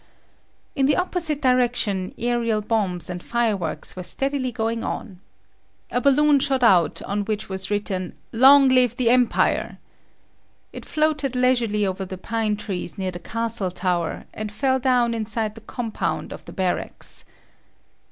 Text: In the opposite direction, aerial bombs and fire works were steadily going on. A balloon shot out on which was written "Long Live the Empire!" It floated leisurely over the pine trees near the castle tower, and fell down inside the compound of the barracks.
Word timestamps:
In 0.75 0.87
the 0.87 0.95
opposite 0.97 1.43
direction, 1.43 2.15
aerial 2.17 2.59
bombs 2.61 3.07
and 3.07 3.21
fire 3.21 3.55
works 3.55 3.95
were 3.95 4.01
steadily 4.01 4.51
going 4.51 4.83
on. 4.83 5.19
A 5.91 6.01
balloon 6.01 6.39
shot 6.39 6.63
out 6.63 7.03
on 7.03 7.23
which 7.25 7.49
was 7.49 7.69
written 7.69 8.15
"Long 8.31 8.67
Live 8.67 8.95
the 8.95 9.11
Empire!" 9.11 9.77
It 10.73 10.85
floated 10.87 11.35
leisurely 11.35 11.85
over 11.85 12.03
the 12.03 12.17
pine 12.17 12.57
trees 12.57 12.97
near 12.97 13.11
the 13.11 13.19
castle 13.19 13.69
tower, 13.69 14.25
and 14.33 14.51
fell 14.51 14.79
down 14.79 15.13
inside 15.13 15.53
the 15.53 15.61
compound 15.61 16.33
of 16.33 16.45
the 16.45 16.51
barracks. 16.53 17.23